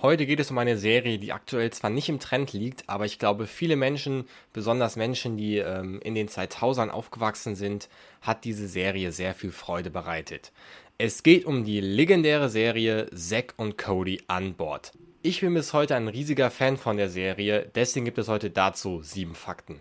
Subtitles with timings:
[0.00, 3.18] Heute geht es um eine Serie, die aktuell zwar nicht im Trend liegt, aber ich
[3.18, 7.88] glaube, viele Menschen, besonders Menschen, die ähm, in den 2000ern aufgewachsen sind,
[8.22, 10.52] hat diese Serie sehr viel Freude bereitet.
[10.98, 14.92] Es geht um die legendäre Serie Zack und Cody an Bord.
[15.22, 19.02] Ich bin bis heute ein riesiger Fan von der Serie, deswegen gibt es heute dazu
[19.02, 19.80] sieben Fakten.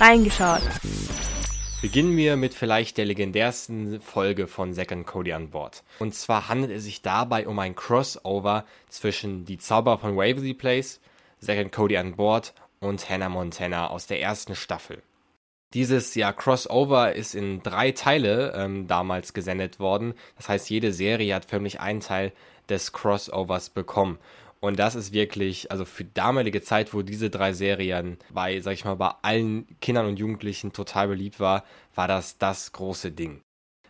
[0.00, 0.62] Reingeschaut.
[1.84, 5.84] Beginnen wir mit vielleicht der legendärsten Folge von and Cody an Bord.
[5.98, 10.98] Und zwar handelt es sich dabei um ein Crossover zwischen Die Zauberer von Waverly Place,
[11.46, 15.02] and Cody an Bord und Hannah Montana aus der ersten Staffel.
[15.74, 20.14] Dieses ja, Crossover ist in drei Teile ähm, damals gesendet worden.
[20.38, 22.32] Das heißt, jede Serie hat förmlich einen Teil
[22.70, 24.18] des Crossovers bekommen.
[24.64, 28.86] Und das ist wirklich, also für damalige Zeit, wo diese drei Serien bei, sag ich
[28.86, 31.64] mal, bei allen Kindern und Jugendlichen total beliebt war,
[31.94, 33.42] war das das große Ding.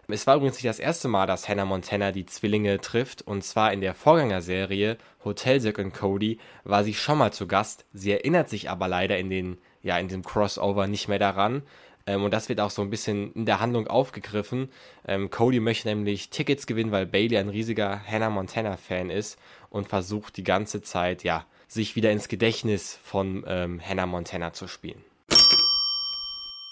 [0.08, 3.72] Es war übrigens nicht das erste Mal, dass Hannah Montana die Zwillinge trifft, und zwar
[3.72, 7.84] in der Vorgängerserie Hotel Zack und Cody war sie schon mal zu Gast.
[7.92, 11.62] Sie erinnert sich aber leider in den, ja, in dem Crossover nicht mehr daran.
[12.06, 14.70] Ähm, und das wird auch so ein bisschen in der Handlung aufgegriffen.
[15.06, 19.38] Ähm, Cody möchte nämlich Tickets gewinnen, weil Bailey ein riesiger Hannah Montana-Fan ist
[19.70, 24.68] und versucht die ganze Zeit, ja, sich wieder ins Gedächtnis von ähm, Hannah Montana zu
[24.68, 25.02] spielen.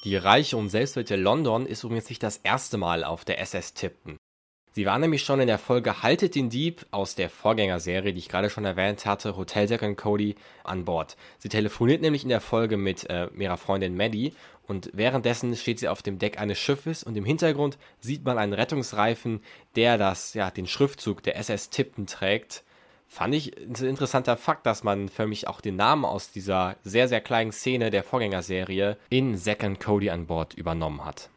[0.04, 4.18] Die reiche und selbstwerte London ist übrigens nicht das erste Mal auf der SS Tipton.
[4.74, 8.30] Sie war nämlich schon in der Folge Haltet den Dieb aus der Vorgängerserie, die ich
[8.30, 11.18] gerade schon erwähnt hatte, Hotel Zack und Cody, an Bord.
[11.36, 14.32] Sie telefoniert nämlich in der Folge mit äh, ihrer Freundin Maddie
[14.66, 18.54] und währenddessen steht sie auf dem Deck eines Schiffes und im Hintergrund sieht man einen
[18.54, 19.42] Rettungsreifen,
[19.76, 22.64] der das, ja, den Schriftzug der SS Tipton trägt.
[23.08, 27.08] Fand ich ein interessanter Fakt, dass man für mich auch den Namen aus dieser sehr,
[27.08, 31.28] sehr kleinen Szene der Vorgängerserie in Zack and Cody an Bord übernommen hat.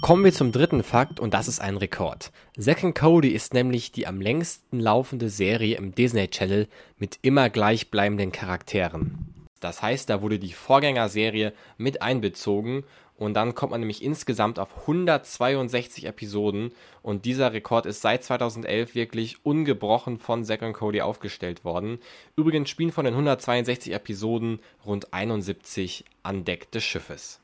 [0.00, 2.30] Kommen wir zum dritten Fakt und das ist ein Rekord.
[2.58, 7.48] Zack and Cody ist nämlich die am längsten laufende Serie im Disney Channel mit immer
[7.48, 9.34] gleichbleibenden Charakteren.
[9.60, 12.84] Das heißt, da wurde die Vorgängerserie mit einbezogen
[13.16, 16.72] und dann kommt man nämlich insgesamt auf 162 Episoden
[17.02, 21.98] und dieser Rekord ist seit 2011 wirklich ungebrochen von Zack und Cody aufgestellt worden.
[22.36, 27.40] Übrigens spielen von den 162 Episoden rund 71 an Deck des Schiffes.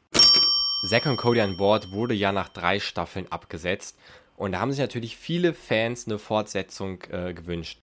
[0.82, 3.98] Zack und Cody an Bord wurde ja nach drei Staffeln abgesetzt
[4.36, 7.80] und da haben sich natürlich viele Fans eine Fortsetzung äh, gewünscht.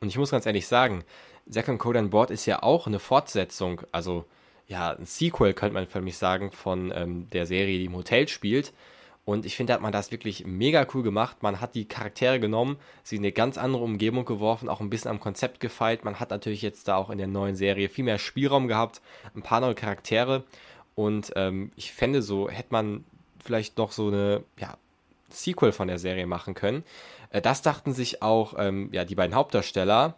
[0.00, 1.02] Und ich muss ganz ehrlich sagen,
[1.50, 4.24] Zack und Cody an Bord ist ja auch eine Fortsetzung, also
[4.68, 8.28] ja, ein Sequel könnte man für mich sagen, von ähm, der Serie, die im Hotel
[8.28, 8.72] spielt.
[9.24, 11.42] Und ich finde, da hat man das wirklich mega cool gemacht.
[11.42, 15.10] Man hat die Charaktere genommen, sie in eine ganz andere Umgebung geworfen, auch ein bisschen
[15.10, 16.04] am Konzept gefeilt.
[16.04, 19.02] Man hat natürlich jetzt da auch in der neuen Serie viel mehr Spielraum gehabt,
[19.34, 20.44] ein paar neue Charaktere.
[20.96, 23.04] Und ähm, ich fände so, hätte man
[23.44, 24.76] vielleicht noch so eine, ja,
[25.30, 26.82] Sequel von der Serie machen können.
[27.30, 30.16] Äh, das dachten sich auch ähm, ja, die beiden Hauptdarsteller.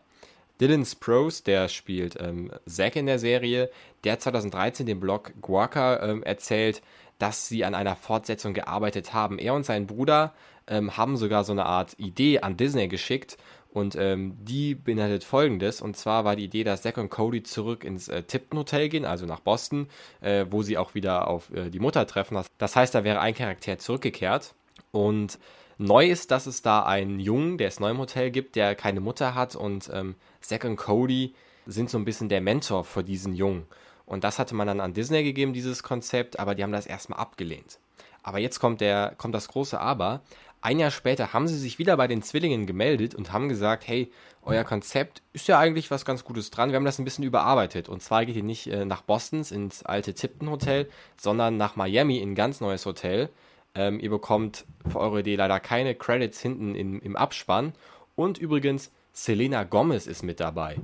[0.60, 3.70] Dylan Sprouse, der spielt ähm, Zack in der Serie,
[4.02, 6.82] der hat 2013 dem Blog Guaca ähm, erzählt,
[7.18, 9.38] dass sie an einer Fortsetzung gearbeitet haben.
[9.38, 10.34] Er und sein Bruder
[10.66, 13.36] ähm, haben sogar so eine Art Idee an Disney geschickt
[13.72, 15.80] und ähm, die beinhaltet folgendes.
[15.80, 19.04] Und zwar war die Idee, dass Zack und Cody zurück ins äh, Tipton Hotel gehen,
[19.04, 19.88] also nach Boston,
[20.20, 22.42] äh, wo sie auch wieder auf äh, die Mutter treffen.
[22.56, 24.54] Das heißt, da wäre ein Charakter zurückgekehrt.
[24.90, 25.38] Und
[25.76, 29.00] neu ist, dass es da einen Jungen, der es neu im Hotel gibt, der keine
[29.00, 29.54] Mutter hat.
[29.54, 31.34] Und ähm, Zack und Cody
[31.66, 33.66] sind so ein bisschen der Mentor für diesen Jungen.
[34.06, 37.20] Und das hatte man dann an Disney gegeben, dieses Konzept, aber die haben das erstmal
[37.20, 37.78] abgelehnt.
[38.22, 40.22] Aber jetzt kommt, der, kommt das große Aber.
[40.60, 44.10] Ein Jahr später haben sie sich wieder bei den Zwillingen gemeldet und haben gesagt, hey,
[44.42, 46.70] euer Konzept ist ja eigentlich was ganz Gutes dran.
[46.70, 47.88] Wir haben das ein bisschen überarbeitet.
[47.88, 52.18] Und zwar geht ihr nicht äh, nach Bostons ins alte Tipton Hotel, sondern nach Miami
[52.18, 53.28] in ein ganz neues Hotel.
[53.74, 57.74] Ähm, ihr bekommt für eure Idee leider keine Credits hinten in, im Abspann.
[58.16, 60.76] Und übrigens, Selena Gomez ist mit dabei.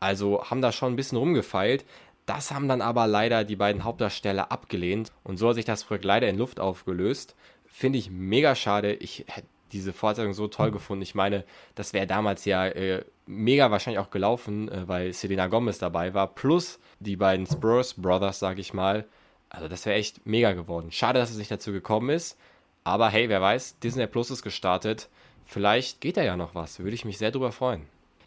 [0.00, 1.84] Also haben da schon ein bisschen rumgefeilt.
[2.26, 5.12] Das haben dann aber leider die beiden Hauptdarsteller abgelehnt.
[5.22, 7.36] Und so hat sich das Projekt leider in Luft aufgelöst.
[7.78, 8.94] Finde ich mega schade.
[8.94, 11.02] Ich hätte diese Fortsetzung so toll gefunden.
[11.02, 11.44] Ich meine,
[11.74, 16.26] das wäre damals ja äh, mega wahrscheinlich auch gelaufen, äh, weil Selena Gomez dabei war,
[16.28, 19.04] plus die beiden Spurs Brothers, sag ich mal.
[19.50, 20.90] Also das wäre echt mega geworden.
[20.90, 22.38] Schade, dass es nicht dazu gekommen ist.
[22.82, 25.10] Aber hey, wer weiß, Disney Plus ist gestartet.
[25.44, 26.78] Vielleicht geht da ja noch was.
[26.78, 27.82] Würde ich mich sehr drüber freuen.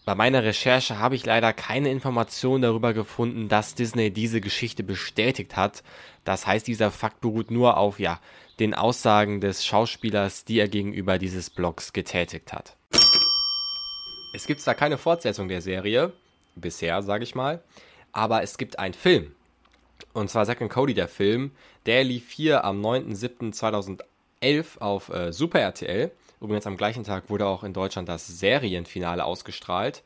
[0.06, 5.56] Bei meiner Recherche habe ich leider keine Informationen darüber gefunden, dass Disney diese Geschichte bestätigt
[5.58, 5.82] hat.
[6.24, 8.20] Das heißt, dieser Fakt beruht nur auf, ja,
[8.60, 12.76] den Aussagen des Schauspielers, die er gegenüber dieses Blogs getätigt hat.
[14.34, 16.14] Es gibt zwar keine Fortsetzung der Serie,
[16.56, 17.64] bisher sage ich mal,
[18.12, 19.34] aber es gibt einen Film.
[20.14, 21.52] Und zwar Zack Cody, der Film.
[21.86, 26.12] Der lief hier am 9.7.2011 auf äh, Super RTL.
[26.42, 30.04] Übrigens am gleichen Tag wurde auch in Deutschland das Serienfinale ausgestrahlt.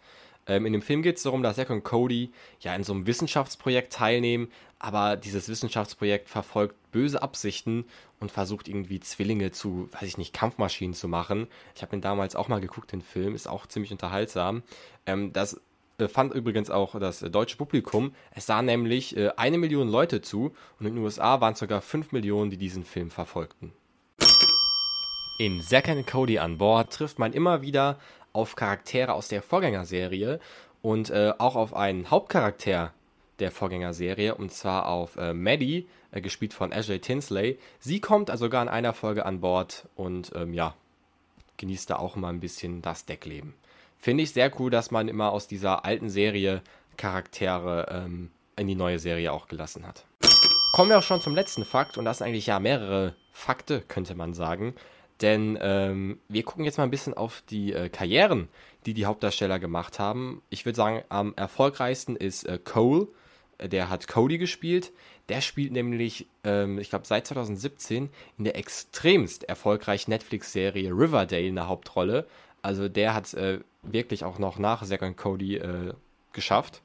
[0.48, 3.08] Ähm, in dem Film geht es darum, dass Zack und Cody ja in so einem
[3.08, 4.50] Wissenschaftsprojekt teilnehmen,
[4.80, 7.86] aber dieses Wissenschaftsprojekt verfolgt böse Absichten
[8.20, 11.48] und versucht irgendwie Zwillinge zu, weiß ich nicht, Kampfmaschinen zu machen.
[11.76, 14.64] Ich habe den damals auch mal geguckt, den Film, ist auch ziemlich unterhaltsam.
[15.06, 15.60] Ähm, das
[15.98, 18.14] äh, fand übrigens auch das deutsche Publikum.
[18.32, 21.82] Es sahen nämlich äh, eine Million Leute zu und in den USA waren es sogar
[21.82, 23.74] fünf Millionen, die diesen Film verfolgten.
[25.40, 27.98] In Zack and Cody an Bord trifft man immer wieder
[28.34, 30.40] auf Charaktere aus der Vorgängerserie
[30.84, 32.94] und äh, auch auf einen Hauptcharakter
[33.40, 37.58] der Vorgängerserie, und zwar auf äh, Maddie, äh, gespielt von Ashley Tinsley.
[37.80, 40.76] Sie kommt also sogar in einer Folge an Bord und ähm, ja,
[41.58, 43.56] genießt da auch mal ein bisschen das Deckleben.
[43.98, 46.62] Finde ich sehr cool, dass man immer aus dieser alten Serie
[46.96, 50.06] Charaktere ähm, in die neue Serie auch gelassen hat.
[50.74, 54.14] Kommen wir auch schon zum letzten Fakt, und das sind eigentlich ja mehrere Fakte, könnte
[54.14, 54.76] man sagen.
[55.24, 58.50] Denn ähm, wir gucken jetzt mal ein bisschen auf die äh, Karrieren,
[58.86, 60.42] die die Hauptdarsteller gemacht haben.
[60.50, 63.08] Ich würde sagen, am erfolgreichsten ist äh, Cole.
[63.58, 64.92] Äh, der hat Cody gespielt.
[65.30, 71.70] Der spielt nämlich, ähm, ich glaube, seit 2017 in der extremst erfolgreichen Netflix-Serie Riverdale eine
[71.70, 72.28] Hauptrolle.
[72.62, 75.94] Also der hat äh, wirklich auch noch nach Zack und Cody äh,
[76.34, 76.82] geschafft.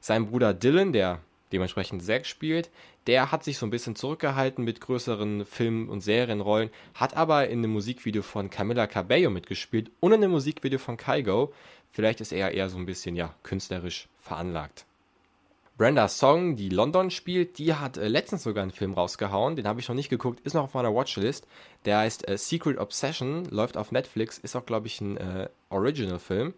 [0.00, 1.20] Sein Bruder Dylan, der
[1.52, 2.70] dementsprechend Zack spielt,
[3.06, 7.58] der hat sich so ein bisschen zurückgehalten mit größeren Film- und Serienrollen, hat aber in
[7.60, 11.52] einem Musikvideo von Camila Cabello mitgespielt und in einem Musikvideo von Kygo.
[11.90, 14.86] Vielleicht ist er eher so ein bisschen, ja, künstlerisch veranlagt.
[15.80, 19.80] Brenda Song, die London spielt, die hat äh, letztens sogar einen Film rausgehauen, den habe
[19.80, 21.46] ich noch nicht geguckt, ist noch auf meiner Watchlist.
[21.86, 26.52] Der heißt äh, Secret Obsession, läuft auf Netflix, ist auch, glaube ich, ein äh, Original-Film.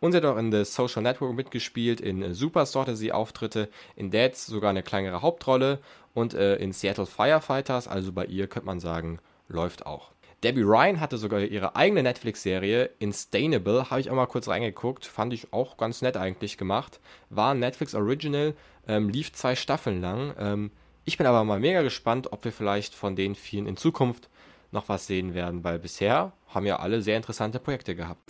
[0.00, 3.68] Und sie hat auch in The Social Network mitgespielt, in äh, Superstore hatte sie Auftritte,
[3.94, 5.78] in Dads sogar eine kleinere Hauptrolle
[6.14, 10.11] und äh, in Seattle Firefighters, also bei ihr könnte man sagen, läuft auch.
[10.42, 15.32] Debbie Ryan hatte sogar ihre eigene Netflix-Serie, Instainable, habe ich auch mal kurz reingeguckt, fand
[15.32, 16.98] ich auch ganz nett eigentlich gemacht.
[17.30, 18.54] War ein Netflix Original,
[18.88, 20.34] ähm, lief zwei Staffeln lang.
[20.38, 20.70] Ähm,
[21.04, 24.28] ich bin aber mal mega gespannt, ob wir vielleicht von den vielen in Zukunft
[24.72, 28.22] noch was sehen werden, weil bisher haben ja alle sehr interessante Projekte gehabt.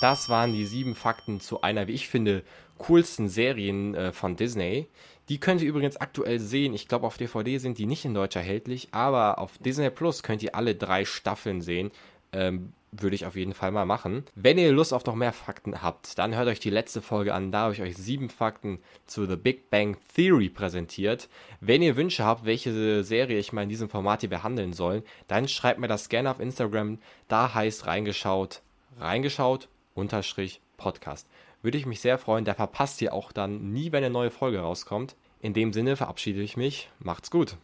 [0.00, 2.42] Das waren die sieben Fakten zu einer, wie ich finde,
[2.78, 4.86] coolsten Serien äh, von Disney.
[5.28, 6.72] Die könnt ihr übrigens aktuell sehen.
[6.72, 10.42] Ich glaube, auf DVD sind die nicht in Deutsch erhältlich, aber auf Disney Plus könnt
[10.42, 11.90] ihr alle drei Staffeln sehen.
[12.32, 14.24] Ähm, würde ich auf jeden Fall mal machen.
[14.34, 17.52] Wenn ihr Lust auf noch mehr Fakten habt, dann hört euch die letzte Folge an.
[17.52, 21.28] Da habe ich euch sieben Fakten zu The Big Bang Theory präsentiert.
[21.60, 25.48] Wenn ihr Wünsche habt, welche Serie ich mal in diesem Format hier behandeln soll, dann
[25.48, 26.98] schreibt mir das gerne auf Instagram.
[27.28, 28.62] Da heißt reingeschaut,
[28.98, 29.68] reingeschaut,
[29.98, 31.28] unterstrich Podcast.
[31.62, 32.44] Würde ich mich sehr freuen.
[32.44, 35.16] Da verpasst ihr auch dann nie, wenn eine neue Folge rauskommt.
[35.40, 36.90] In dem Sinne verabschiede ich mich.
[37.00, 37.56] Macht's gut.